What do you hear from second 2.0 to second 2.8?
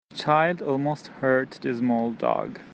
dog.